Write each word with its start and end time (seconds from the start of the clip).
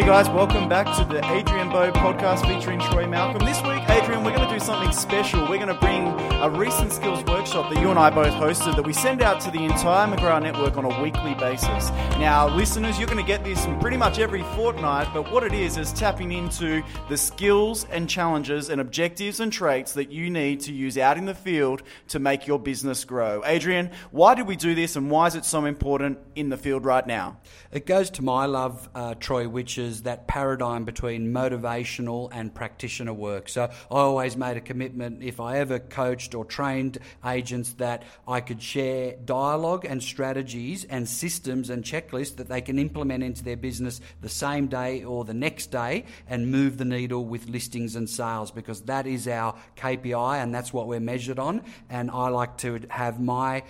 Hey 0.00 0.06
guys, 0.06 0.30
welcome 0.30 0.66
back 0.66 0.86
to 0.96 1.04
the 1.04 1.20
Adrian 1.30 1.68
Bo 1.68 1.92
podcast 1.92 2.48
featuring 2.48 2.80
Troy 2.80 3.06
Malcolm. 3.06 3.46
This 3.46 3.60
week, 3.64 3.82
Adrian, 3.90 4.24
we're 4.24 4.34
going 4.34 4.39
something 4.60 4.92
special. 4.92 5.40
We're 5.40 5.56
going 5.56 5.68
to 5.68 5.74
bring 5.74 6.06
a 6.42 6.50
recent 6.50 6.92
skills 6.92 7.24
workshop 7.24 7.72
that 7.72 7.80
you 7.80 7.90
and 7.90 7.98
I 7.98 8.10
both 8.10 8.32
hosted 8.34 8.76
that 8.76 8.84
we 8.84 8.92
send 8.92 9.22
out 9.22 9.40
to 9.42 9.50
the 9.50 9.64
entire 9.64 10.06
McGrath 10.06 10.42
network 10.42 10.76
on 10.76 10.84
a 10.84 11.02
weekly 11.02 11.34
basis. 11.34 11.90
Now, 12.18 12.48
listeners, 12.54 12.98
you're 12.98 13.08
going 13.08 13.18
to 13.18 13.26
get 13.26 13.42
this 13.42 13.66
pretty 13.80 13.96
much 13.96 14.18
every 14.18 14.42
fortnight, 14.54 15.08
but 15.14 15.32
what 15.32 15.44
it 15.44 15.54
is 15.54 15.78
is 15.78 15.92
tapping 15.92 16.32
into 16.32 16.82
the 17.08 17.16
skills 17.16 17.86
and 17.90 18.08
challenges 18.08 18.68
and 18.68 18.80
objectives 18.80 19.40
and 19.40 19.52
traits 19.52 19.94
that 19.94 20.12
you 20.12 20.28
need 20.28 20.60
to 20.60 20.72
use 20.72 20.98
out 20.98 21.16
in 21.16 21.24
the 21.24 21.34
field 21.34 21.82
to 22.08 22.18
make 22.18 22.46
your 22.46 22.58
business 22.58 23.04
grow. 23.04 23.42
Adrian, 23.46 23.90
why 24.10 24.34
did 24.34 24.46
we 24.46 24.56
do 24.56 24.74
this 24.74 24.96
and 24.96 25.10
why 25.10 25.26
is 25.26 25.34
it 25.34 25.44
so 25.44 25.64
important 25.64 26.18
in 26.34 26.50
the 26.50 26.56
field 26.56 26.84
right 26.84 27.06
now? 27.06 27.38
It 27.72 27.86
goes 27.86 28.10
to 28.10 28.22
my 28.22 28.46
love, 28.46 28.88
uh, 28.94 29.14
Troy, 29.14 29.48
which 29.48 29.78
is 29.78 30.02
that 30.02 30.26
paradigm 30.26 30.84
between 30.84 31.32
motivational 31.32 32.28
and 32.32 32.54
practitioner 32.54 33.14
work. 33.14 33.48
So 33.48 33.64
I 33.64 33.70
always 33.90 34.36
made 34.50 34.56
a 34.56 34.60
commitment 34.60 35.22
if 35.22 35.38
I 35.38 35.58
ever 35.58 35.78
coached 35.78 36.34
or 36.34 36.44
trained 36.44 36.98
agents 37.24 37.74
that 37.74 38.02
I 38.26 38.40
could 38.40 38.60
share 38.60 39.14
dialogue 39.24 39.84
and 39.84 40.02
strategies 40.02 40.82
and 40.82 41.08
systems 41.08 41.70
and 41.70 41.84
checklists 41.84 42.34
that 42.36 42.48
they 42.48 42.60
can 42.60 42.76
implement 42.76 43.22
into 43.22 43.44
their 43.44 43.56
business 43.56 44.00
the 44.22 44.28
same 44.28 44.66
day 44.66 45.04
or 45.04 45.24
the 45.24 45.34
next 45.34 45.70
day 45.70 46.04
and 46.28 46.50
move 46.50 46.78
the 46.78 46.84
needle 46.84 47.24
with 47.24 47.48
listings 47.48 47.94
and 47.94 48.10
sales 48.10 48.50
because 48.50 48.82
that 48.82 49.06
is 49.06 49.28
our 49.28 49.54
KPI 49.76 50.42
and 50.42 50.52
that's 50.52 50.72
what 50.72 50.88
we're 50.88 50.98
measured 50.98 51.38
on. 51.38 51.62
And 51.88 52.10
I 52.10 52.28
like 52.30 52.58
to 52.58 52.80
have 52.88 53.20
my 53.20 53.62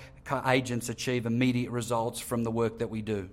agents 0.46 0.88
achieve 0.88 1.26
immediate 1.26 1.72
results 1.72 2.20
from 2.20 2.42
the 2.42 2.50
work 2.50 2.78
that 2.78 2.88
we 2.88 3.02
do. 3.02 3.28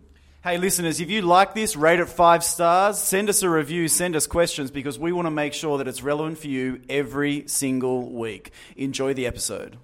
Hey, 0.48 0.58
listeners, 0.58 1.02
if 1.02 1.10
you 1.10 1.24
like 1.24 1.54
this, 1.54 1.76
rate 1.76 2.00
it 2.00 2.08
five 2.08 2.42
stars, 2.42 2.98
send 2.98 3.28
us 3.28 3.44
a 3.44 3.50
review, 3.50 3.90
send 3.90 4.16
us 4.16 4.28
questions 4.28 4.72
because 4.72 4.98
we 4.98 5.12
want 5.12 5.26
to 5.26 5.30
make 5.30 5.52
sure 5.52 5.78
that 5.78 5.89
it's 5.89 6.02
relevant 6.02 6.38
for 6.38 6.48
you 6.48 6.80
every 6.88 7.45
single 7.50 8.09
week. 8.09 8.52
Enjoy 8.78 9.14
the 9.14 9.28
episode. 9.28 9.76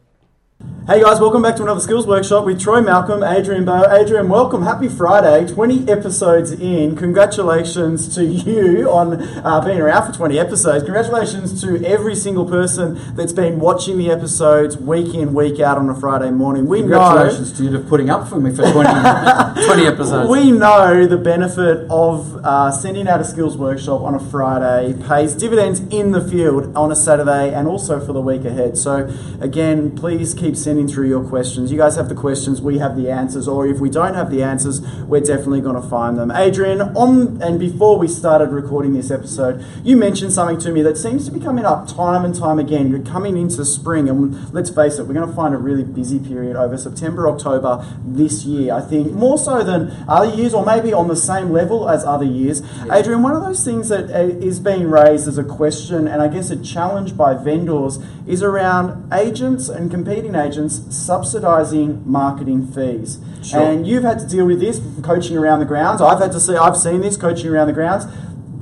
Hey 0.86 1.02
guys, 1.02 1.22
welcome 1.22 1.42
back 1.42 1.56
to 1.56 1.64
another 1.64 1.80
skills 1.80 2.06
workshop 2.06 2.44
with 2.44 2.60
Troy 2.60 2.82
Malcolm, 2.82 3.24
Adrian 3.24 3.64
Bo. 3.64 3.90
Adrian, 3.90 4.28
welcome. 4.28 4.64
Happy 4.64 4.90
Friday. 4.90 5.48
20 5.48 5.90
episodes 5.90 6.52
in. 6.52 6.98
Congratulations 6.98 8.14
to 8.16 8.26
you 8.26 8.92
on 8.92 9.24
uh, 9.46 9.64
being 9.64 9.80
around 9.80 10.12
for 10.12 10.18
20 10.18 10.38
episodes. 10.38 10.84
Congratulations 10.84 11.62
to 11.62 11.82
every 11.86 12.16
single 12.16 12.46
person 12.46 13.00
that's 13.16 13.32
been 13.32 13.62
watching 13.62 13.98
the 13.98 14.12
episodes 14.12 14.76
week 14.76 15.16
in, 15.16 15.34
week 15.34 15.62
out 15.62 15.78
on 15.78 15.90
a 15.90 15.96
Friday 15.96 16.32
morning. 16.32 16.66
We 16.66 16.80
Congratulations 16.82 17.52
know, 17.52 17.58
to 17.60 17.64
you 17.64 17.82
for 17.82 17.88
putting 17.88 18.10
up 18.10 18.28
for 18.28 18.42
me 18.42 18.50
for 18.54 18.70
20, 18.70 18.74
20 19.66 19.86
episodes. 19.86 20.30
We 20.30 20.52
know 20.52 21.08
the 21.08 21.16
benefit 21.16 21.90
of 21.90 22.44
uh, 22.44 22.72
sending 22.72 23.08
out 23.08 23.22
a 23.22 23.24
skills 23.24 23.56
workshop 23.56 24.02
on 24.02 24.16
a 24.16 24.20
Friday 24.20 25.02
pays 25.08 25.34
dividends 25.34 25.80
in 25.80 26.12
the 26.12 26.20
field 26.20 26.76
on 26.76 26.92
a 26.92 26.96
Saturday 26.98 27.54
and 27.54 27.70
also 27.70 28.06
for 28.06 28.12
the 28.12 28.22
week 28.22 28.44
ahead. 28.44 28.78
So, 28.78 29.10
again, 29.40 29.96
please 29.96 30.34
keep 30.34 30.53
sending 30.56 30.74
sending 30.74 30.94
through 30.94 31.08
your 31.08 31.24
questions. 31.24 31.72
You 31.72 31.78
guys 31.78 31.96
have 31.96 32.10
the 32.10 32.16
questions, 32.16 32.62
we 32.62 32.80
have 32.80 32.96
the 32.96 33.10
answers, 33.10 33.48
or 33.48 33.68
if 33.68 33.80
we 33.80 33.90
don't 33.90 34.16
have 34.16 34.32
the 34.32 34.42
answers, 34.42 34.82
we're 35.06 35.22
definitely 35.22 35.62
going 35.62 35.82
to 35.82 35.88
find 35.88 36.18
them. 36.18 36.32
Adrian, 36.32 36.82
on 36.82 37.42
and 37.42 37.60
before 37.60 37.98
we 37.98 38.08
started 38.08 38.50
recording 38.50 38.94
this 38.94 39.12
episode, 39.12 39.64
you 39.84 39.96
mentioned 39.96 40.32
something 40.32 40.60
to 40.60 40.72
me 40.72 40.82
that 40.82 40.98
seems 40.98 41.26
to 41.26 41.32
be 41.32 41.40
coming 41.40 41.66
up 41.66 41.88
time 41.88 42.26
and 42.26 42.36
time 42.36 42.60
again. 42.60 42.90
You're 42.90 43.04
coming 43.04 43.38
into 43.38 43.64
spring, 43.66 44.10
and 44.10 44.52
let's 44.54 44.70
face 44.70 44.98
it, 44.98 45.04
we're 45.04 45.14
going 45.14 45.30
to 45.30 45.36
find 45.36 45.54
a 45.54 45.58
really 45.58 45.84
busy 45.84 46.20
period 46.20 46.56
over 46.56 46.78
September, 46.78 47.28
October 47.30 47.86
this 48.06 48.46
year. 48.46 48.74
I 48.74 48.82
think 48.82 49.12
more 49.12 49.38
so 49.38 49.64
than 49.64 49.92
other 50.08 50.34
years, 50.34 50.54
or 50.54 50.66
maybe 50.66 50.92
on 50.92 51.08
the 51.08 51.16
same 51.16 51.52
level 51.52 51.90
as 51.90 52.04
other 52.04 52.26
years. 52.26 52.62
Yeah. 52.62 52.96
Adrian, 52.96 53.22
one 53.22 53.36
of 53.36 53.44
those 53.44 53.64
things 53.64 53.90
that 53.90 54.10
uh, 54.10 54.64
being 54.64 54.90
raised 54.90 55.28
as 55.28 55.38
a 55.38 55.44
question, 55.44 56.08
and 56.08 56.22
I 56.22 56.28
guess 56.28 56.50
a 56.50 56.56
challenge 56.56 57.16
by 57.18 57.34
vendors, 57.34 58.00
is 58.26 58.42
around 58.42 59.12
agents 59.14 59.68
and 59.68 59.92
competing 59.92 60.36
agents 60.36 60.43
subsidising 60.52 62.06
marketing 62.06 62.68
fees. 62.68 63.20
Sure. 63.44 63.62
And 63.62 63.88
you've 63.88 64.04
had 64.04 64.20
to 64.20 64.28
deal 64.28 64.46
with 64.46 64.60
this 64.60 64.82
coaching 65.02 65.38
around 65.38 65.60
the 65.60 65.66
grounds. 65.66 66.02
I've 66.02 66.20
had 66.20 66.32
to 66.32 66.40
see, 66.40 66.56
I've 66.56 66.78
seen 66.78 67.02
this 67.02 67.18
coaching 67.18 67.48
around 67.48 67.68
the 67.68 67.74
grounds. 67.74 68.06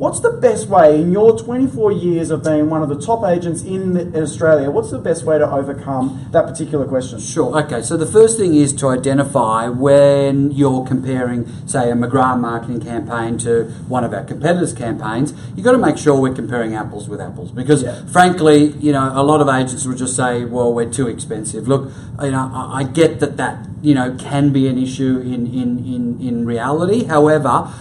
What's 0.01 0.19
the 0.19 0.31
best 0.31 0.67
way 0.67 0.99
in 0.99 1.11
your 1.11 1.37
24 1.37 1.91
years 1.91 2.31
of 2.31 2.43
being 2.43 2.71
one 2.71 2.81
of 2.81 2.89
the 2.89 2.99
top 2.99 3.23
agents 3.23 3.61
in 3.61 4.15
Australia? 4.15 4.71
What's 4.71 4.89
the 4.89 4.97
best 4.97 5.25
way 5.25 5.37
to 5.37 5.47
overcome 5.47 6.27
that 6.31 6.47
particular 6.47 6.87
question? 6.87 7.19
Sure. 7.19 7.55
Okay. 7.61 7.83
So 7.83 7.97
the 7.97 8.07
first 8.07 8.39
thing 8.39 8.55
is 8.55 8.73
to 8.77 8.87
identify 8.87 9.67
when 9.67 10.49
you're 10.53 10.83
comparing, 10.87 11.45
say, 11.67 11.91
a 11.91 11.93
McGrath 11.93 12.39
marketing 12.39 12.81
campaign 12.81 13.37
to 13.45 13.65
one 13.87 14.03
of 14.03 14.11
our 14.11 14.23
competitors' 14.23 14.73
campaigns. 14.73 15.35
You've 15.55 15.65
got 15.65 15.73
to 15.73 15.77
make 15.77 15.99
sure 15.99 16.19
we're 16.19 16.33
comparing 16.33 16.73
apples 16.73 17.07
with 17.07 17.21
apples 17.21 17.51
because, 17.51 17.83
yeah. 17.83 18.03
frankly, 18.07 18.71
you 18.79 18.91
know, 18.91 19.11
a 19.13 19.21
lot 19.21 19.39
of 19.39 19.47
agents 19.49 19.85
will 19.85 19.93
just 19.93 20.15
say, 20.15 20.45
"Well, 20.45 20.73
we're 20.73 20.91
too 20.91 21.09
expensive." 21.09 21.67
Look, 21.67 21.91
you 22.23 22.31
know, 22.31 22.49
I 22.51 22.85
get 22.85 23.19
that 23.19 23.37
that 23.37 23.67
you 23.83 23.93
know 23.93 24.15
can 24.17 24.51
be 24.51 24.67
an 24.67 24.79
issue 24.79 25.19
in 25.19 25.45
in 25.45 25.85
in, 25.85 26.19
in 26.19 26.45
reality. 26.47 27.03
However, 27.03 27.71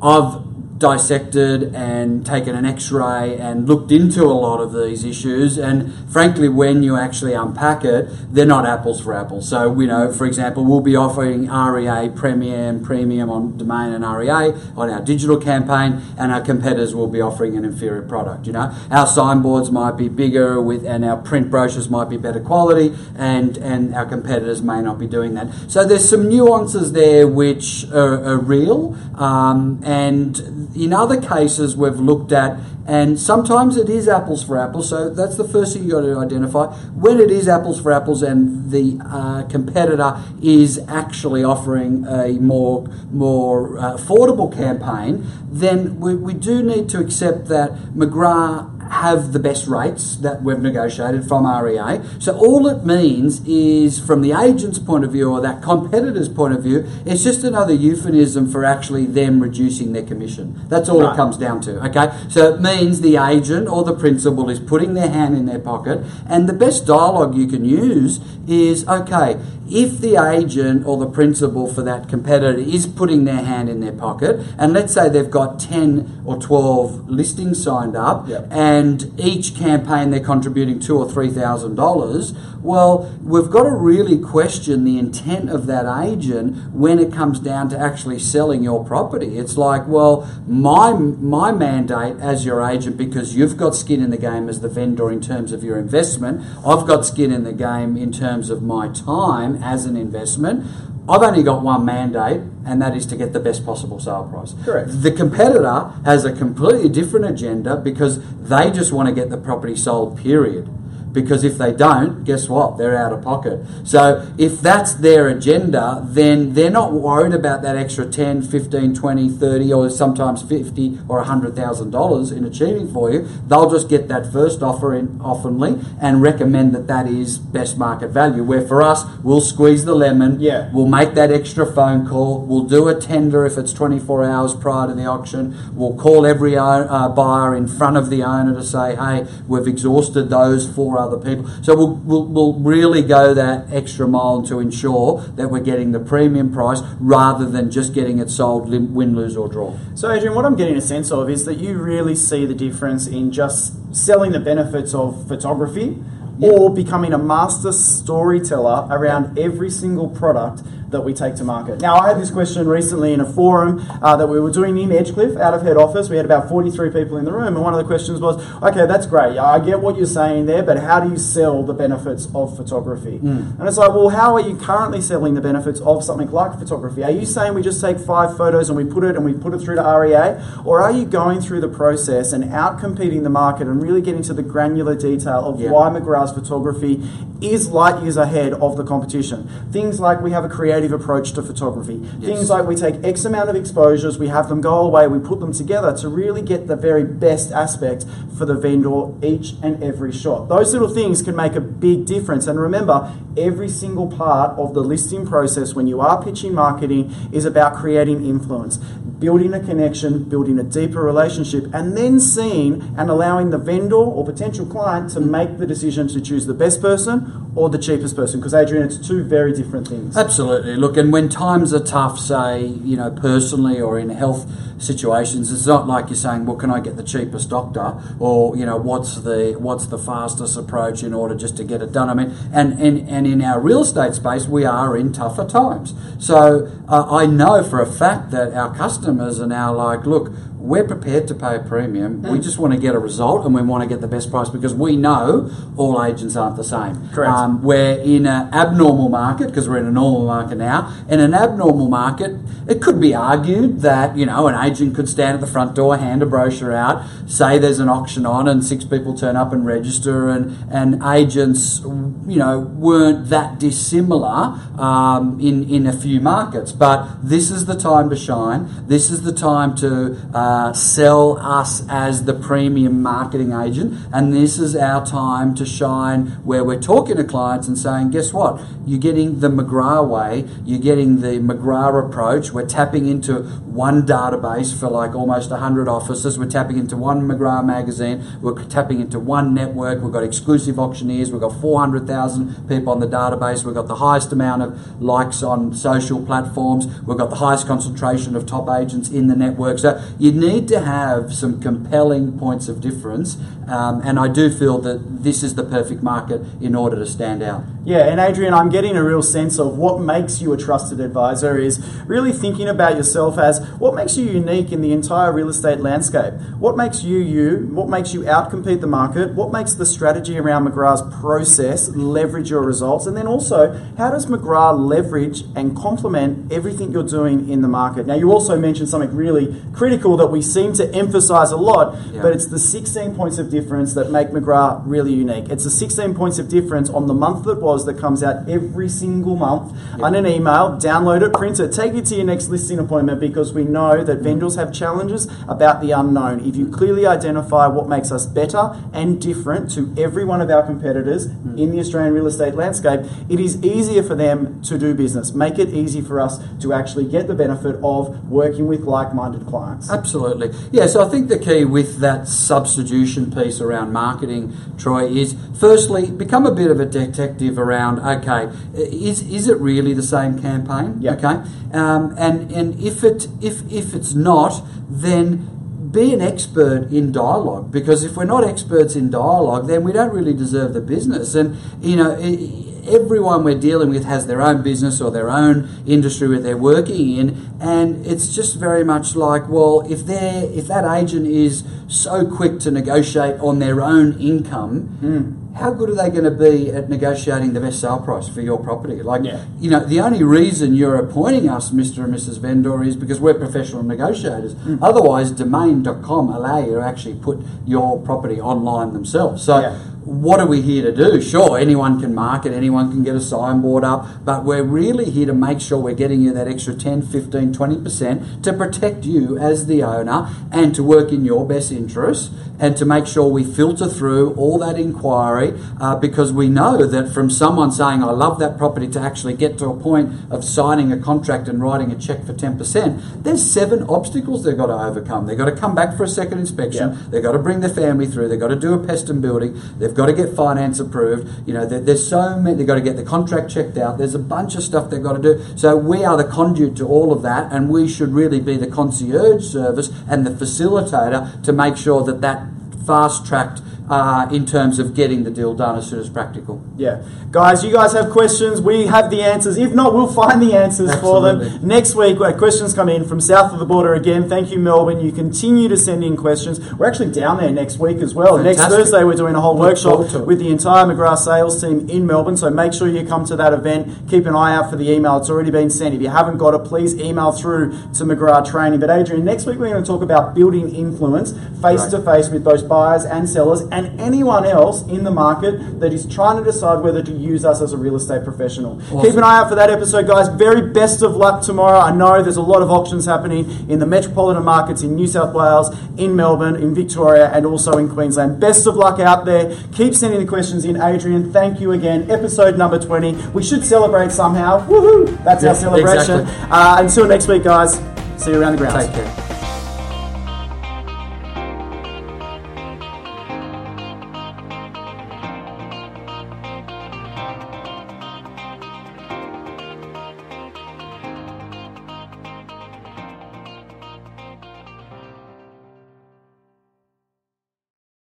I've 0.00 0.45
dissected 0.78 1.74
and 1.74 2.24
taken 2.26 2.54
an 2.54 2.66
x-ray 2.66 3.38
and 3.38 3.66
looked 3.66 3.90
into 3.90 4.22
a 4.24 4.32
lot 4.32 4.60
of 4.60 4.72
these 4.72 5.04
issues. 5.04 5.58
And 5.58 5.92
frankly 6.10 6.48
when 6.48 6.82
you 6.82 6.96
actually 6.96 7.32
unpack 7.34 7.84
it 7.84 8.08
they're 8.32 8.46
not 8.46 8.66
apples 8.66 9.00
for 9.00 9.14
apples. 9.14 9.48
So 9.48 9.78
you 9.80 9.86
know 9.86 10.12
for 10.12 10.26
example 10.26 10.64
we'll 10.64 10.80
be 10.80 10.96
offering 10.96 11.48
REA 11.48 12.10
premium 12.14 12.84
premium 12.84 13.30
on 13.30 13.56
domain 13.56 13.92
and 13.92 14.04
REA 14.04 14.52
on 14.76 14.90
our 14.90 15.00
digital 15.00 15.38
campaign 15.38 16.02
and 16.18 16.32
our 16.32 16.40
competitors 16.40 16.94
will 16.94 17.08
be 17.08 17.20
offering 17.20 17.56
an 17.56 17.64
inferior 17.64 18.02
product 18.02 18.46
you 18.46 18.52
know. 18.52 18.74
Our 18.90 19.06
signboards 19.06 19.70
might 19.70 19.96
be 19.96 20.08
bigger 20.08 20.60
with 20.60 20.84
and 20.84 21.04
our 21.04 21.16
print 21.16 21.50
brochures 21.50 21.88
might 21.88 22.08
be 22.08 22.16
better 22.16 22.40
quality 22.40 22.94
and 23.16 23.56
and 23.58 23.94
our 23.94 24.06
competitors 24.06 24.62
may 24.62 24.82
not 24.82 24.98
be 24.98 25.06
doing 25.06 25.34
that. 25.34 25.48
So 25.68 25.84
there's 25.84 26.08
some 26.08 26.28
nuances 26.28 26.92
there 26.92 27.26
which 27.26 27.84
are, 27.92 28.22
are 28.24 28.38
real 28.38 28.96
um, 29.16 29.80
and 29.84 30.65
in 30.74 30.92
other 30.92 31.20
cases, 31.20 31.76
we've 31.76 31.98
looked 31.98 32.32
at, 32.32 32.58
and 32.86 33.18
sometimes 33.18 33.76
it 33.76 33.88
is 33.88 34.08
apples 34.08 34.44
for 34.44 34.58
apples. 34.58 34.88
So 34.88 35.10
that's 35.10 35.36
the 35.36 35.46
first 35.46 35.74
thing 35.74 35.82
you've 35.82 35.92
got 35.92 36.02
to 36.02 36.18
identify. 36.18 36.66
When 36.90 37.18
it 37.20 37.30
is 37.30 37.48
apples 37.48 37.80
for 37.80 37.92
apples, 37.92 38.22
and 38.22 38.70
the 38.70 38.98
uh, 39.04 39.42
competitor 39.44 40.22
is 40.42 40.78
actually 40.88 41.42
offering 41.42 42.06
a 42.06 42.32
more 42.40 42.86
more 43.10 43.78
uh, 43.78 43.96
affordable 43.96 44.54
campaign, 44.54 45.26
then 45.50 45.98
we, 46.00 46.14
we 46.14 46.34
do 46.34 46.62
need 46.62 46.88
to 46.90 46.98
accept 46.98 47.46
that 47.48 47.72
McGrath 47.94 48.75
have 48.90 49.32
the 49.32 49.38
best 49.38 49.66
rates 49.66 50.16
that 50.16 50.42
we've 50.42 50.58
negotiated 50.58 51.26
from 51.26 51.46
REA. 51.46 52.00
So 52.18 52.36
all 52.36 52.66
it 52.68 52.84
means 52.84 53.40
is, 53.46 53.98
from 53.98 54.22
the 54.22 54.32
agent's 54.32 54.78
point 54.78 55.04
of 55.04 55.12
view 55.12 55.30
or 55.30 55.40
that 55.40 55.62
competitor's 55.62 56.28
point 56.28 56.54
of 56.54 56.62
view, 56.62 56.86
it's 57.04 57.22
just 57.24 57.44
another 57.44 57.74
euphemism 57.74 58.50
for 58.50 58.64
actually 58.64 59.06
them 59.06 59.40
reducing 59.40 59.92
their 59.92 60.04
commission. 60.04 60.60
That's 60.68 60.88
all 60.88 61.02
right. 61.02 61.12
it 61.12 61.16
comes 61.16 61.36
down 61.36 61.60
to. 61.62 61.84
Okay, 61.86 62.16
so 62.28 62.54
it 62.54 62.60
means 62.60 63.00
the 63.00 63.16
agent 63.16 63.68
or 63.68 63.84
the 63.84 63.94
principal 63.94 64.48
is 64.50 64.60
putting 64.60 64.94
their 64.94 65.08
hand 65.08 65.36
in 65.36 65.46
their 65.46 65.58
pocket, 65.58 66.04
and 66.26 66.48
the 66.48 66.52
best 66.52 66.86
dialogue 66.86 67.34
you 67.34 67.46
can 67.46 67.64
use 67.64 68.20
is 68.48 68.86
okay 68.86 69.38
if 69.68 69.98
the 69.98 70.16
agent 70.16 70.86
or 70.86 70.96
the 70.96 71.08
principal 71.08 71.72
for 71.72 71.82
that 71.82 72.08
competitor 72.08 72.58
is 72.58 72.86
putting 72.86 73.24
their 73.24 73.42
hand 73.42 73.68
in 73.68 73.80
their 73.80 73.92
pocket, 73.92 74.40
and 74.58 74.72
let's 74.72 74.94
say 74.94 75.08
they've 75.08 75.30
got 75.30 75.58
10 75.58 76.22
or 76.24 76.36
12 76.36 77.08
listings 77.08 77.62
signed 77.62 77.96
up, 77.96 78.28
yep. 78.28 78.46
and 78.50 78.75
each 79.18 79.54
campaign 79.56 80.10
they're 80.10 80.20
contributing 80.20 80.80
two 80.80 80.98
or 80.98 81.10
three 81.10 81.30
thousand 81.30 81.76
dollars, 81.76 82.34
well, 82.62 83.16
we've 83.22 83.48
got 83.50 83.62
to 83.62 83.70
really 83.70 84.18
question 84.18 84.84
the 84.84 84.98
intent 84.98 85.50
of 85.50 85.66
that 85.66 85.86
agent 86.04 86.72
when 86.72 86.98
it 86.98 87.12
comes 87.12 87.38
down 87.38 87.68
to 87.70 87.78
actually 87.78 88.18
selling 88.18 88.62
your 88.62 88.84
property. 88.84 89.38
It's 89.38 89.56
like, 89.56 89.86
well, 89.86 90.28
my 90.46 90.92
my 90.92 91.52
mandate 91.52 92.16
as 92.20 92.44
your 92.44 92.62
agent, 92.62 92.96
because 92.96 93.36
you've 93.36 93.56
got 93.56 93.74
skin 93.74 94.02
in 94.02 94.10
the 94.10 94.16
game 94.16 94.48
as 94.48 94.60
the 94.60 94.68
vendor 94.68 95.10
in 95.10 95.20
terms 95.20 95.52
of 95.52 95.62
your 95.62 95.78
investment, 95.78 96.44
I've 96.66 96.86
got 96.86 97.06
skin 97.06 97.32
in 97.32 97.44
the 97.44 97.52
game 97.52 97.96
in 97.96 98.12
terms 98.12 98.50
of 98.50 98.62
my 98.62 98.88
time 98.88 99.62
as 99.62 99.84
an 99.84 99.96
investment. 99.96 100.66
I've 101.08 101.22
only 101.22 101.44
got 101.44 101.62
one 101.62 101.84
mandate, 101.84 102.40
and 102.64 102.82
that 102.82 102.96
is 102.96 103.06
to 103.06 103.16
get 103.16 103.32
the 103.32 103.38
best 103.38 103.64
possible 103.64 104.00
sale 104.00 104.28
price. 104.28 104.54
Correct. 104.64 105.02
The 105.02 105.12
competitor 105.12 105.92
has 106.04 106.24
a 106.24 106.32
completely 106.32 106.88
different 106.88 107.26
agenda 107.26 107.76
because 107.76 108.20
they 108.40 108.72
just 108.72 108.92
want 108.92 109.08
to 109.08 109.14
get 109.14 109.30
the 109.30 109.36
property 109.36 109.76
sold, 109.76 110.18
period. 110.18 110.68
Because 111.16 111.44
if 111.44 111.56
they 111.56 111.72
don't, 111.72 112.24
guess 112.24 112.46
what? 112.46 112.76
They're 112.76 112.94
out 112.96 113.10
of 113.14 113.22
pocket. 113.24 113.64
So 113.84 114.30
if 114.36 114.60
that's 114.60 114.92
their 114.92 115.28
agenda, 115.28 116.06
then 116.10 116.52
they're 116.52 116.70
not 116.70 116.92
worried 116.92 117.32
about 117.32 117.62
that 117.62 117.74
extra 117.74 118.04
10, 118.04 118.42
15, 118.42 118.94
20, 118.94 119.30
30, 119.30 119.72
or 119.72 119.88
sometimes 119.88 120.42
50 120.42 120.98
or 121.08 121.24
$100,000 121.24 122.36
in 122.36 122.44
achieving 122.44 122.92
for 122.92 123.10
you. 123.10 123.26
They'll 123.48 123.70
just 123.70 123.88
get 123.88 124.08
that 124.08 124.30
first 124.30 124.62
offer 124.62 124.94
in 124.94 125.18
oftenly 125.20 125.82
and 126.02 126.20
recommend 126.20 126.74
that 126.74 126.86
that 126.88 127.06
is 127.06 127.38
best 127.38 127.78
market 127.78 128.08
value. 128.08 128.44
Where 128.44 128.66
for 128.66 128.82
us, 128.82 129.04
we'll 129.24 129.40
squeeze 129.40 129.86
the 129.86 129.94
lemon, 129.94 130.38
Yeah. 130.38 130.68
we'll 130.74 130.86
make 130.86 131.14
that 131.14 131.32
extra 131.32 131.64
phone 131.64 132.06
call, 132.06 132.42
we'll 132.42 132.64
do 132.64 132.88
a 132.88 132.94
tender 132.94 133.46
if 133.46 133.56
it's 133.56 133.72
24 133.72 134.22
hours 134.24 134.52
prior 134.54 134.88
to 134.88 134.94
the 134.94 135.06
auction, 135.06 135.56
we'll 135.74 135.94
call 135.94 136.26
every 136.26 136.58
uh, 136.58 137.08
buyer 137.08 137.54
in 137.56 137.66
front 137.66 137.96
of 137.96 138.10
the 138.10 138.22
owner 138.22 138.54
to 138.54 138.62
say, 138.62 138.94
hey, 138.96 139.26
we've 139.48 139.66
exhausted 139.66 140.28
those 140.28 140.68
four 140.68 140.98
other 140.98 141.05
people. 141.16 141.48
So 141.62 141.76
we'll, 141.76 141.94
we'll, 141.94 142.24
we'll 142.24 142.52
really 142.54 143.02
go 143.02 143.34
that 143.34 143.72
extra 143.72 144.08
mile 144.08 144.42
to 144.46 144.58
ensure 144.58 145.20
that 145.36 145.48
we're 145.48 145.60
getting 145.60 145.92
the 145.92 146.00
premium 146.00 146.52
price 146.52 146.80
rather 146.98 147.48
than 147.48 147.70
just 147.70 147.94
getting 147.94 148.18
it 148.18 148.30
sold 148.30 148.68
win, 148.68 149.14
lose, 149.14 149.36
or 149.36 149.48
draw. 149.48 149.76
So, 149.94 150.10
Adrian, 150.10 150.34
what 150.34 150.44
I'm 150.44 150.56
getting 150.56 150.76
a 150.76 150.80
sense 150.80 151.12
of 151.12 151.30
is 151.30 151.44
that 151.44 151.58
you 151.58 151.78
really 151.78 152.14
see 152.16 152.46
the 152.46 152.54
difference 152.54 153.06
in 153.06 153.30
just 153.30 153.94
selling 153.94 154.32
the 154.32 154.40
benefits 154.40 154.94
of 154.94 155.28
photography 155.28 156.02
or 156.40 156.72
becoming 156.74 157.12
a 157.12 157.18
master 157.18 157.72
storyteller 157.72 158.86
around 158.90 159.38
every 159.38 159.70
single 159.70 160.08
product 160.08 160.62
that 160.90 161.00
we 161.02 161.12
take 161.12 161.34
to 161.36 161.44
market. 161.44 161.80
Now, 161.80 161.96
I 161.96 162.08
had 162.08 162.20
this 162.20 162.30
question 162.30 162.66
recently 162.68 163.12
in 163.12 163.20
a 163.20 163.26
forum 163.30 163.84
uh, 164.02 164.16
that 164.16 164.28
we 164.28 164.38
were 164.38 164.52
doing 164.52 164.78
in 164.78 164.90
Edgecliff 164.90 165.36
out 165.40 165.52
of 165.52 165.62
head 165.62 165.76
office. 165.76 166.08
We 166.08 166.16
had 166.16 166.24
about 166.24 166.48
43 166.48 166.90
people 166.90 167.16
in 167.16 167.24
the 167.24 167.32
room, 167.32 167.48
and 167.56 167.60
one 167.62 167.74
of 167.74 167.78
the 167.78 167.84
questions 167.84 168.20
was 168.20 168.36
okay, 168.62 168.86
that's 168.86 169.06
great. 169.06 169.36
I 169.38 169.58
get 169.58 169.80
what 169.80 169.96
you're 169.96 170.06
saying 170.06 170.46
there, 170.46 170.62
but 170.62 170.78
how 170.78 171.00
do 171.00 171.10
you 171.10 171.18
sell 171.18 171.62
the 171.64 171.74
benefits 171.74 172.28
of 172.34 172.56
photography? 172.56 173.16
And 173.16 173.62
it's 173.62 173.76
like, 173.76 173.90
well, 173.90 174.10
how 174.10 174.34
are 174.34 174.40
you 174.40 174.56
currently 174.56 175.00
selling 175.00 175.34
the 175.34 175.40
benefits 175.40 175.80
of 175.80 176.04
something 176.04 176.30
like 176.30 176.58
photography? 176.58 177.02
Are 177.02 177.10
you 177.10 177.26
saying 177.26 177.54
we 177.54 177.62
just 177.62 177.80
take 177.80 177.98
five 177.98 178.36
photos 178.36 178.68
and 178.70 178.76
we 178.76 178.84
put 178.84 179.02
it 179.02 179.16
and 179.16 179.24
we 179.24 179.32
put 179.32 179.54
it 179.54 179.58
through 179.60 179.76
to 179.76 179.82
REA? 179.82 180.40
Or 180.64 180.80
are 180.82 180.92
you 180.92 181.04
going 181.04 181.40
through 181.40 181.60
the 181.62 181.68
process 181.68 182.32
and 182.32 182.52
out 182.52 182.78
competing 182.78 183.24
the 183.24 183.30
market 183.30 183.66
and 183.66 183.82
really 183.82 184.00
getting 184.02 184.22
to 184.22 184.34
the 184.34 184.42
granular 184.42 184.94
detail 184.94 185.44
of 185.44 185.60
Yeah. 185.60 185.70
why 185.70 185.88
McGrath's 185.90 186.32
photography 186.32 187.02
is 187.40 187.68
light 187.70 188.02
years 188.02 188.16
ahead 188.16 188.52
of 188.54 188.76
the 188.76 188.84
competition? 188.84 189.48
Things 189.72 189.98
like 189.98 190.20
we 190.22 190.30
have 190.30 190.44
a 190.44 190.48
creative 190.48 190.75
approach 190.84 191.32
to 191.32 191.42
photography. 191.42 192.00
Yes. 192.18 192.24
Things 192.24 192.50
like 192.50 192.66
we 192.66 192.76
take 192.76 193.02
X 193.02 193.24
amount 193.24 193.48
of 193.48 193.56
exposures, 193.56 194.18
we 194.18 194.28
have 194.28 194.48
them 194.48 194.60
go 194.60 194.80
away, 194.80 195.06
we 195.08 195.18
put 195.18 195.40
them 195.40 195.52
together 195.52 195.96
to 195.96 196.08
really 196.08 196.42
get 196.42 196.66
the 196.66 196.76
very 196.76 197.04
best 197.04 197.50
aspect 197.52 198.04
for 198.36 198.44
the 198.44 198.54
vendor 198.54 199.12
each 199.24 199.54
and 199.62 199.82
every 199.82 200.12
shot. 200.12 200.48
Those 200.48 200.72
little 200.72 200.92
things 200.92 201.22
can 201.22 201.34
make 201.34 201.54
a 201.54 201.60
big 201.60 202.04
difference. 202.04 202.46
And 202.46 202.60
remember, 202.60 203.12
every 203.36 203.68
single 203.68 204.08
part 204.08 204.58
of 204.58 204.74
the 204.74 204.80
listing 204.82 205.26
process 205.26 205.74
when 205.74 205.86
you 205.86 206.00
are 206.00 206.22
pitching 206.22 206.54
marketing 206.54 207.14
is 207.32 207.44
about 207.44 207.76
creating 207.76 208.24
influence, 208.24 208.78
building 209.18 209.54
a 209.54 209.60
connection, 209.60 210.24
building 210.24 210.58
a 210.58 210.62
deeper 210.62 211.02
relationship, 211.02 211.64
and 211.72 211.96
then 211.96 212.20
seeing 212.20 212.82
and 212.98 213.08
allowing 213.08 213.50
the 213.50 213.58
vendor 213.58 213.96
or 213.96 214.24
potential 214.24 214.66
client 214.66 215.10
to 215.10 215.20
make 215.20 215.58
the 215.58 215.66
decision 215.66 216.08
to 216.08 216.20
choose 216.20 216.46
the 216.46 216.54
best 216.54 216.80
person 216.80 217.50
or 217.54 217.70
the 217.70 217.78
cheapest 217.78 218.14
person. 218.14 218.40
Because, 218.40 218.52
Adrian, 218.52 218.84
it's 218.84 219.08
two 219.08 219.24
very 219.24 219.52
different 219.52 219.88
things. 219.88 220.16
Absolutely. 220.16 220.76
Look, 220.76 220.96
and 220.96 221.12
when 221.12 221.28
times 221.28 221.72
are 221.72 221.84
tough, 221.84 222.18
say, 222.18 222.66
you 222.66 222.96
know, 222.96 223.10
personally 223.10 223.80
or 223.80 223.98
in 223.98 224.10
health 224.10 224.46
situations, 224.78 225.50
it's 225.50 225.66
not 225.66 225.86
like 225.86 226.08
you're 226.08 226.16
saying, 226.16 226.44
well, 226.44 226.56
can 226.56 226.70
I 226.70 226.80
get 226.80 226.96
the 226.96 227.02
cheapest 227.02 227.48
doctor? 227.48 227.98
Or, 228.18 228.54
you 228.56 228.66
know, 228.66 228.76
what's 228.76 229.16
the 229.16 229.56
what's 229.58 229.86
the 229.86 229.98
fastest 229.98 230.58
approach 230.58 231.02
in 231.02 231.14
order 231.14 231.34
just 231.34 231.56
to 231.56 231.64
get 231.64 231.80
it 231.80 231.92
done? 231.92 232.10
I 232.10 232.14
mean, 232.14 232.36
and, 232.52 232.78
and, 232.78 233.08
and 233.08 233.26
in 233.26 233.40
our 233.40 233.60
real 233.60 233.82
estate 233.82 234.14
space, 234.14 234.46
we 234.46 234.66
are 234.66 234.94
in 234.96 235.12
tougher 235.12 235.46
times. 235.46 235.94
So 236.18 236.70
uh, 236.88 237.06
I 237.10 237.24
know 237.24 237.62
for 237.64 237.80
a 237.80 237.90
fact 237.90 238.30
that 238.32 238.52
our 238.52 238.74
customers 238.76 239.05
are 239.40 239.46
now 239.46 239.74
like, 239.74 240.06
look, 240.06 240.32
we're 240.58 240.86
prepared 240.86 241.28
to 241.28 241.34
pay 241.34 241.56
a 241.56 241.60
premium. 241.60 242.22
We 242.22 242.38
just 242.40 242.58
want 242.58 242.72
to 242.72 242.78
get 242.78 242.94
a 242.94 242.98
result 242.98 243.44
and 243.44 243.54
we 243.54 243.62
want 243.62 243.82
to 243.82 243.88
get 243.88 244.00
the 244.00 244.08
best 244.08 244.30
price 244.30 244.48
because 244.48 244.74
we 244.74 244.96
know 244.96 245.50
all 245.76 246.02
agents 246.02 246.34
aren't 246.34 246.56
the 246.56 246.64
same. 246.64 247.08
Correct. 247.10 247.30
Um, 247.30 247.62
we're 247.62 247.98
in 248.00 248.26
an 248.26 248.52
abnormal 248.52 249.08
market 249.08 249.48
because 249.48 249.68
we're 249.68 249.78
in 249.78 249.86
a 249.86 249.92
normal 249.92 250.26
market 250.26 250.56
now. 250.56 250.92
In 251.08 251.20
an 251.20 251.34
abnormal 251.34 251.88
market, 251.88 252.36
it 252.68 252.82
could 252.82 253.00
be 253.00 253.14
argued 253.14 253.80
that 253.82 254.16
you 254.16 254.26
know 254.26 254.48
an 254.48 254.54
agent 254.64 254.96
could 254.96 255.08
stand 255.08 255.34
at 255.34 255.40
the 255.40 255.46
front 255.46 255.74
door, 255.74 255.96
hand 255.98 256.22
a 256.22 256.26
brochure 256.26 256.72
out, 256.72 257.04
say 257.26 257.58
there's 257.58 257.78
an 257.78 257.88
auction 257.88 258.26
on, 258.26 258.48
and 258.48 258.64
six 258.64 258.84
people 258.84 259.16
turn 259.16 259.36
up 259.36 259.52
and 259.52 259.64
register, 259.64 260.28
and 260.28 260.56
and 260.72 261.02
agents 261.04 261.80
you 261.84 262.38
know 262.38 262.58
weren't 262.58 263.28
that 263.28 263.60
dissimilar 263.60 264.58
um, 264.80 265.38
in 265.40 265.68
in 265.70 265.86
a 265.86 265.92
few 265.92 266.20
markets. 266.20 266.72
But 266.72 267.06
this 267.22 267.50
is 267.50 267.66
the 267.66 267.76
time 267.76 268.10
to 268.10 268.16
shine. 268.16 268.68
This 268.88 269.10
is 269.10 269.22
the 269.22 269.32
time 269.32 269.76
to 269.76 270.16
uh, 270.34 270.45
Uh, 270.46 270.72
sell 270.72 271.36
us 271.38 271.82
as 271.88 272.22
the 272.22 272.32
premium 272.32 273.02
marketing 273.02 273.52
agent, 273.52 273.92
and 274.12 274.32
this 274.32 274.60
is 274.60 274.76
our 274.76 275.04
time 275.04 275.56
to 275.56 275.66
shine 275.66 276.26
where 276.44 276.62
we're 276.62 276.80
talking 276.80 277.16
to 277.16 277.24
clients 277.24 277.66
and 277.66 277.76
saying, 277.76 278.12
guess 278.12 278.32
what? 278.32 278.62
You're 278.86 279.00
getting 279.00 279.40
the 279.40 279.48
McGrath 279.48 280.08
way, 280.08 280.44
you're 280.64 280.78
getting 280.78 281.20
the 281.20 281.40
McGrath 281.40 282.08
approach. 282.08 282.52
We're 282.52 282.64
tapping 282.64 283.08
into 283.08 283.42
one 283.76 284.06
database 284.06 284.78
for 284.78 284.88
like 284.88 285.14
almost 285.14 285.50
100 285.50 285.88
offices. 285.88 286.38
We're 286.38 286.46
tapping 286.46 286.78
into 286.78 286.96
one 286.96 287.22
McGrath 287.22 287.64
magazine. 287.64 288.24
We're 288.40 288.64
tapping 288.64 289.00
into 289.00 289.20
one 289.20 289.54
network. 289.54 290.02
We've 290.02 290.12
got 290.12 290.24
exclusive 290.24 290.78
auctioneers. 290.78 291.30
We've 291.30 291.40
got 291.40 291.60
400,000 291.60 292.68
people 292.68 292.92
on 292.92 293.00
the 293.00 293.06
database. 293.06 293.64
We've 293.64 293.74
got 293.74 293.86
the 293.86 293.96
highest 293.96 294.32
amount 294.32 294.62
of 294.62 295.02
likes 295.02 295.42
on 295.42 295.74
social 295.74 296.24
platforms. 296.24 296.86
We've 297.02 297.18
got 297.18 297.30
the 297.30 297.36
highest 297.36 297.66
concentration 297.66 298.34
of 298.34 298.46
top 298.46 298.68
agents 298.68 299.10
in 299.10 299.28
the 299.28 299.36
network. 299.36 299.78
So 299.78 300.02
you 300.18 300.32
need 300.32 300.68
to 300.68 300.80
have 300.80 301.34
some 301.34 301.60
compelling 301.60 302.38
points 302.38 302.68
of 302.68 302.80
difference. 302.80 303.36
Um, 303.68 304.00
and 304.02 304.18
I 304.18 304.28
do 304.28 304.50
feel 304.50 304.78
that 304.82 305.22
this 305.22 305.42
is 305.42 305.56
the 305.56 305.64
perfect 305.64 306.02
market 306.02 306.40
in 306.60 306.74
order 306.74 306.96
to 306.96 307.06
stand 307.06 307.42
out. 307.42 307.64
Yeah, 307.84 308.08
and 308.08 308.20
Adrian, 308.20 308.54
I'm 308.54 308.68
getting 308.68 308.96
a 308.96 309.04
real 309.04 309.22
sense 309.22 309.58
of 309.58 309.76
what 309.76 310.00
makes 310.00 310.40
you 310.40 310.52
a 310.52 310.56
trusted 310.56 311.00
advisor 311.00 311.58
is 311.58 311.84
really 312.06 312.32
thinking 312.32 312.68
about 312.68 312.96
yourself 312.96 313.38
as 313.38 313.65
what 313.78 313.94
makes 313.94 314.16
you 314.16 314.24
unique 314.26 314.72
in 314.72 314.80
the 314.80 314.92
entire 314.92 315.32
real 315.32 315.48
estate 315.48 315.80
landscape. 315.80 316.34
What 316.58 316.76
makes 316.76 317.02
you 317.02 317.18
you? 317.18 317.68
What 317.72 317.88
makes 317.88 318.14
you 318.14 318.20
outcompete 318.22 318.80
the 318.80 318.86
market? 318.86 319.34
What 319.34 319.52
makes 319.52 319.74
the 319.74 319.86
strategy 319.86 320.38
around 320.38 320.66
McGrath's 320.66 321.02
process 321.20 321.88
leverage 321.90 322.50
your 322.50 322.62
results? 322.62 323.06
And 323.06 323.16
then 323.16 323.26
also, 323.26 323.72
how 323.98 324.10
does 324.10 324.26
McGrath 324.26 324.78
leverage 324.78 325.42
and 325.54 325.76
complement 325.76 326.52
everything 326.52 326.92
you're 326.92 327.02
doing 327.06 327.48
in 327.48 327.62
the 327.62 327.68
market? 327.68 328.06
Now, 328.06 328.14
you 328.14 328.32
also 328.32 328.58
mentioned 328.58 328.88
something 328.88 329.14
really 329.14 329.54
critical 329.72 330.16
that 330.16 330.28
we 330.28 330.42
seem 330.42 330.72
to 330.74 330.92
emphasize 330.94 331.50
a 331.52 331.56
lot, 331.56 331.96
Yeah. 332.12 332.22
but 332.22 332.32
it's 332.32 332.46
the 332.46 332.58
16 332.58 333.14
points 333.14 333.38
of 333.38 333.50
difference 333.50 333.94
that 333.94 334.10
make 334.10 334.30
McGrath 334.30 334.82
really 334.86 335.12
unique. 335.12 335.48
It's 335.50 335.64
the 335.64 335.70
16 335.70 336.14
points 336.14 336.38
of 336.38 336.48
difference 336.48 336.88
on 336.90 337.06
the 337.06 337.14
month 337.14 337.44
that 337.44 337.60
was 337.60 337.84
that 337.86 337.98
comes 337.98 338.22
out 338.22 338.48
every 338.48 338.88
single 338.88 339.36
month 339.36 339.72
on 340.00 340.14
an 340.14 340.26
email. 340.26 340.78
Download 340.80 341.22
it, 341.22 341.32
print 341.32 341.60
it, 341.60 341.72
take 341.72 341.94
it 341.94 342.06
to 342.06 342.14
your 342.16 342.24
next 342.24 342.48
listing 342.48 342.78
appointment 342.78 343.20
because 343.20 343.52
we 343.56 343.64
know 343.64 344.04
that 344.04 344.18
vendors 344.20 344.54
have 344.54 344.72
challenges 344.72 345.26
about 345.48 345.80
the 345.80 345.90
unknown. 345.90 346.46
If 346.46 346.54
you 346.54 346.68
clearly 346.68 347.06
identify 347.06 347.66
what 347.66 347.88
makes 347.88 348.12
us 348.12 348.26
better 348.26 348.76
and 348.92 349.20
different 349.20 349.72
to 349.72 349.92
every 349.98 350.24
one 350.24 350.40
of 350.40 350.50
our 350.50 350.64
competitors 350.64 351.26
in 351.56 351.72
the 351.72 351.80
Australian 351.80 352.14
real 352.14 352.28
estate 352.28 352.54
landscape, 352.54 353.00
it 353.28 353.40
is 353.40 353.60
easier 353.64 354.02
for 354.04 354.14
them 354.14 354.62
to 354.62 354.78
do 354.78 354.94
business. 354.94 355.32
Make 355.32 355.58
it 355.58 355.70
easy 355.70 356.02
for 356.02 356.20
us 356.20 356.38
to 356.60 356.72
actually 356.72 357.06
get 357.06 357.26
the 357.26 357.34
benefit 357.34 357.76
of 357.82 358.30
working 358.30 358.66
with 358.68 358.82
like 358.82 359.14
minded 359.14 359.46
clients. 359.46 359.90
Absolutely. 359.90 360.52
Yeah, 360.70 360.86
so 360.86 361.04
I 361.04 361.08
think 361.08 361.28
the 361.28 361.38
key 361.38 361.64
with 361.64 361.98
that 362.00 362.28
substitution 362.28 363.32
piece 363.32 363.60
around 363.60 363.92
marketing, 363.92 364.54
Troy, 364.78 365.06
is 365.06 365.34
firstly, 365.58 366.10
become 366.10 366.44
a 366.46 366.54
bit 366.54 366.70
of 366.70 366.78
a 366.78 366.86
detective 366.86 367.58
around, 367.58 368.00
okay, 368.00 368.54
is, 368.74 369.22
is 369.22 369.48
it 369.48 369.58
really 369.58 369.94
the 369.94 370.02
same 370.02 370.38
campaign? 370.38 370.98
Yeah. 371.00 371.14
Okay. 371.14 371.42
Um, 371.72 372.14
and 372.18 372.52
and 372.52 372.80
if, 372.80 373.02
it, 373.02 373.28
if, 373.46 373.70
if 373.70 373.94
it's 373.94 374.14
not, 374.14 374.62
then 374.88 375.90
be 375.90 376.12
an 376.12 376.20
expert 376.20 376.90
in 376.92 377.12
dialogue 377.12 377.70
because 377.72 378.04
if 378.04 378.16
we're 378.16 378.24
not 378.24 378.44
experts 378.44 378.96
in 378.96 379.10
dialogue, 379.10 379.66
then 379.68 379.82
we 379.84 379.92
don't 379.92 380.12
really 380.12 380.34
deserve 380.34 380.74
the 380.74 380.80
business. 380.80 381.34
And, 381.34 381.56
you 381.80 381.96
know, 381.96 382.16
i 382.16 382.72
everyone 382.88 383.44
we're 383.44 383.58
dealing 383.58 383.90
with 383.90 384.04
has 384.04 384.26
their 384.26 384.42
own 384.42 384.62
business 384.62 385.00
or 385.00 385.10
their 385.10 385.30
own 385.30 385.68
industry 385.86 386.28
that 386.28 386.42
they're 386.42 386.56
working 386.56 387.16
in, 387.18 387.50
and 387.60 388.06
it's 388.06 388.34
just 388.34 388.56
very 388.56 388.84
much 388.84 389.16
like, 389.16 389.48
well, 389.48 389.80
if 389.90 390.06
they 390.06 390.50
if 390.54 390.66
that 390.68 390.84
agent 390.84 391.26
is 391.26 391.64
so 391.88 392.26
quick 392.26 392.58
to 392.60 392.70
negotiate 392.70 393.38
on 393.40 393.58
their 393.58 393.80
own 393.80 394.18
income. 394.20 394.82
Hmm. 395.00 395.42
How 395.56 395.70
good 395.72 395.88
are 395.88 395.94
they 395.94 396.10
going 396.10 396.24
to 396.24 396.30
be 396.30 396.70
at 396.70 396.90
negotiating 396.90 397.54
the 397.54 397.60
best 397.60 397.80
sale 397.80 397.98
price 397.98 398.28
for 398.28 398.42
your 398.42 398.58
property? 398.62 399.02
Like, 399.02 399.24
Yeah. 399.24 399.40
you 399.58 399.70
know, 399.70 399.80
the 399.80 400.00
only 400.00 400.22
reason 400.22 400.74
you're 400.74 400.96
appointing 400.96 401.48
us, 401.48 401.70
Mr. 401.70 402.04
and 402.04 402.12
Mrs. 402.12 402.38
Vendor, 402.40 402.82
is 402.84 402.94
because 402.94 403.20
we're 403.20 403.32
professional 403.32 403.82
negotiators. 403.82 404.52
Hmm. 404.52 404.76
Otherwise, 404.82 405.30
domain.com 405.30 406.28
allow 406.28 406.58
you 406.58 406.74
to 406.74 406.80
actually 406.82 407.14
put 407.14 407.38
your 407.64 407.98
property 408.00 408.38
online 408.38 408.92
themselves. 408.92 409.42
So, 409.44 409.60
Yeah. 409.60 409.76
What 410.06 410.38
are 410.38 410.46
we 410.46 410.62
here 410.62 410.84
to 410.84 410.94
do? 410.94 411.20
Sure, 411.20 411.58
anyone 411.58 412.00
can 412.00 412.14
market, 412.14 412.52
anyone 412.52 412.92
can 412.92 413.02
get 413.02 413.16
a 413.16 413.20
signboard 413.20 413.82
up, 413.82 414.24
but 414.24 414.44
we're 414.44 414.62
really 414.62 415.10
here 415.10 415.26
to 415.26 415.34
make 415.34 415.60
sure 415.60 415.78
we're 415.80 415.94
getting 415.94 416.22
you 416.22 416.32
that 416.32 416.46
extra 416.46 416.74
10, 416.74 417.02
15, 417.02 417.52
20% 417.52 418.42
to 418.44 418.52
protect 418.52 419.04
you 419.04 419.36
as 419.36 419.66
the 419.66 419.82
owner 419.82 420.28
and 420.52 420.76
to 420.76 420.82
work 420.84 421.10
in 421.10 421.24
your 421.24 421.44
best 421.44 421.72
interest 421.72 422.30
and 422.60 422.76
to 422.76 422.84
make 422.84 423.04
sure 423.06 423.28
we 423.28 423.42
filter 423.44 423.88
through 423.88 424.32
all 424.34 424.58
that 424.58 424.78
inquiry 424.78 425.52
uh, 425.80 425.96
because 425.96 426.32
we 426.32 426.48
know 426.48 426.86
that 426.86 427.12
from 427.12 427.28
someone 427.28 427.72
saying, 427.72 428.02
I 428.04 428.12
love 428.12 428.38
that 428.38 428.56
property, 428.56 428.86
to 428.86 429.00
actually 429.00 429.34
get 429.34 429.58
to 429.58 429.66
a 429.66 429.76
point 429.76 430.12
of 430.30 430.44
signing 430.44 430.92
a 430.92 430.98
contract 430.98 431.48
and 431.48 431.60
writing 431.60 431.90
a 431.90 431.96
check 431.98 432.24
for 432.24 432.32
10%, 432.32 433.24
there's 433.24 433.44
seven 433.44 433.82
obstacles 433.88 434.44
they've 434.44 434.56
got 434.56 434.66
to 434.66 434.72
overcome. 434.74 435.26
They've 435.26 435.36
got 435.36 435.46
to 435.46 435.56
come 435.56 435.74
back 435.74 435.96
for 435.96 436.04
a 436.04 436.08
second 436.08 436.38
inspection, 436.38 436.92
Yep. 436.92 436.98
they've 437.10 437.22
got 437.22 437.32
to 437.32 437.38
bring 437.40 437.60
their 437.60 437.70
family 437.74 438.06
through, 438.06 438.28
they've 438.28 438.38
got 438.38 438.48
to 438.48 438.56
do 438.56 438.72
a 438.74 438.78
pest 438.86 439.10
and 439.10 439.20
building, 439.20 439.60
they've 439.78 439.95
got 439.96 440.06
to 440.06 440.12
get 440.12 440.34
finance 440.34 440.78
approved. 440.78 441.48
You 441.48 441.54
know, 441.54 441.66
there, 441.66 441.80
there's 441.80 442.08
so 442.08 442.38
many, 442.38 442.56
they've 442.56 442.66
got 442.66 442.76
to 442.76 442.80
get 442.80 442.96
the 442.96 443.04
contract 443.04 443.50
checked 443.50 443.76
out, 443.76 443.98
there's 443.98 444.14
a 444.14 444.20
bunch 444.20 444.54
of 444.54 444.62
stuff 444.62 444.90
they've 444.90 445.02
got 445.02 445.20
to 445.20 445.22
do. 445.22 445.44
So 445.56 445.76
we 445.76 446.04
are 446.04 446.16
the 446.16 446.24
conduit 446.24 446.76
to 446.76 446.86
all 446.86 447.12
of 447.12 447.22
that, 447.22 447.52
and 447.52 447.70
we 447.70 447.88
should 447.88 448.10
really 448.10 448.40
be 448.40 448.56
the 448.56 448.66
concierge 448.66 449.44
service 449.44 449.90
and 450.08 450.26
the 450.26 450.30
facilitator 450.30 451.42
to 451.42 451.52
make 451.52 451.76
sure 451.76 452.04
that 452.04 452.20
that 452.20 452.46
fast 452.86 453.26
tracked 453.26 453.60
uh, 453.88 454.28
in 454.32 454.46
terms 454.46 454.78
of 454.78 454.94
getting 454.94 455.24
the 455.24 455.30
deal 455.30 455.54
done 455.54 455.78
as 455.78 455.88
soon 455.88 456.00
as 456.00 456.08
practical. 456.08 456.62
Yeah. 456.76 457.04
Guys, 457.30 457.64
you 457.64 457.72
guys 457.72 457.92
have 457.92 458.10
questions. 458.10 458.60
We 458.60 458.86
have 458.86 459.10
the 459.10 459.22
answers. 459.22 459.56
If 459.56 459.72
not, 459.72 459.94
we'll 459.94 460.12
find 460.12 460.40
the 460.42 460.54
answers 460.54 460.94
for 461.00 461.20
them. 461.20 461.66
Next 461.66 461.94
week, 461.94 462.18
where 462.18 462.36
questions 462.36 462.74
come 462.74 462.88
in 462.88 463.04
from 463.04 463.20
south 463.20 463.52
of 463.52 463.58
the 463.58 463.64
border 463.64 463.94
again. 463.94 464.28
Thank 464.28 464.50
you, 464.50 464.58
Melbourne. 464.58 465.00
You 465.00 465.12
continue 465.12 465.68
to 465.68 465.76
send 465.76 466.02
in 466.02 466.16
questions. 466.16 466.74
We're 466.74 466.86
actually 466.86 467.12
down 467.12 467.38
there 467.38 467.50
next 467.50 467.78
week 467.78 467.98
as 467.98 468.14
well. 468.14 468.38
Next 468.38 468.60
Thursday, 468.60 469.04
we're 469.04 469.14
doing 469.14 469.34
a 469.34 469.40
whole 469.40 469.56
Look 469.56 469.68
workshop 469.68 470.26
with 470.26 470.38
the 470.38 470.48
entire 470.48 470.84
McGrath 470.84 471.18
sales 471.18 471.60
team 471.60 471.88
in 471.88 472.06
Melbourne. 472.06 472.36
So 472.36 472.50
make 472.50 472.72
sure 472.72 472.88
you 472.88 473.06
come 473.06 473.24
to 473.26 473.36
that 473.36 473.52
event. 473.52 474.08
Keep 474.10 474.26
an 474.26 474.34
eye 474.34 474.54
out 474.54 474.70
for 474.70 474.76
the 474.76 474.90
email. 474.90 475.18
It's 475.18 475.30
already 475.30 475.50
been 475.50 475.70
sent. 475.70 475.94
If 475.94 476.00
you 476.00 476.08
haven't 476.08 476.38
got 476.38 476.54
it, 476.54 476.64
please 476.64 476.94
email 476.94 477.32
through 477.32 477.70
to 477.70 478.04
McGrath 478.04 478.50
Training. 478.50 478.80
But 478.80 478.90
Adrian, 478.90 479.24
next 479.24 479.46
week 479.46 479.58
we're 479.58 479.70
going 479.70 479.82
to 479.82 479.86
talk 479.86 480.02
about 480.02 480.34
building 480.34 480.74
influence 480.74 481.32
face 481.60 481.84
to 481.86 482.00
face 482.02 482.28
with 482.28 482.44
both 482.44 482.68
buyers 482.68 483.04
and 483.04 483.28
sellers 483.28 483.62
and 483.70 483.75
anyone 484.00 484.44
else 484.46 484.82
in 484.88 485.04
the 485.04 485.10
market 485.10 485.80
that 485.80 485.92
is 485.92 486.06
trying 486.06 486.38
to 486.38 486.44
decide 486.44 486.82
whether 486.82 487.02
to 487.02 487.12
use 487.12 487.44
us 487.44 487.60
as 487.60 487.72
a 487.72 487.76
real 487.76 487.96
estate 487.96 488.24
professional. 488.24 488.80
Awesome. 488.80 489.02
Keep 489.02 489.14
an 489.16 489.24
eye 489.24 489.38
out 489.38 489.48
for 489.48 489.54
that 489.54 489.68
episode, 489.70 490.06
guys. 490.06 490.28
Very 490.28 490.72
best 490.72 491.02
of 491.02 491.16
luck 491.16 491.42
tomorrow. 491.42 491.78
I 491.78 491.94
know 491.94 492.22
there's 492.22 492.36
a 492.36 492.42
lot 492.42 492.62
of 492.62 492.70
auctions 492.70 493.04
happening 493.06 493.44
in 493.68 493.78
the 493.78 493.86
metropolitan 493.86 494.44
markets 494.44 494.82
in 494.82 494.94
New 494.94 495.06
South 495.06 495.34
Wales, 495.34 495.76
in 495.98 496.16
Melbourne, 496.16 496.56
in 496.56 496.74
Victoria, 496.74 497.30
and 497.32 497.44
also 497.44 497.76
in 497.78 497.88
Queensland. 497.88 498.40
Best 498.40 498.66
of 498.66 498.76
luck 498.76 499.00
out 499.00 499.24
there. 499.24 499.56
Keep 499.72 499.94
sending 499.94 500.20
the 500.20 500.26
questions 500.26 500.64
in, 500.64 500.80
Adrian. 500.80 501.32
Thank 501.32 501.60
you 501.60 501.72
again. 501.72 502.10
Episode 502.10 502.56
number 502.56 502.78
20. 502.78 503.12
We 503.34 503.42
should 503.42 503.64
celebrate 503.64 504.12
somehow. 504.12 504.66
Woohoo! 504.66 505.22
That's 505.24 505.44
our 505.44 505.54
celebration. 505.54 506.20
exactly. 506.20 506.48
Uh, 506.50 506.82
until 506.82 507.06
next 507.06 507.28
week, 507.28 507.44
guys. 507.44 507.74
See 508.16 508.30
you 508.30 508.40
around 508.40 508.52
the 508.52 508.58
grounds. 508.58 508.86
Take 508.86 508.94
care. 508.94 509.25